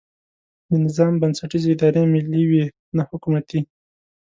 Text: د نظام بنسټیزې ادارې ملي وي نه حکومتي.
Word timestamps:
د 0.69 0.71
نظام 0.85 1.13
بنسټیزې 1.21 1.69
ادارې 1.75 2.03
ملي 2.13 2.43
وي 2.49 2.63
نه 2.95 3.03
حکومتي. 3.09 3.59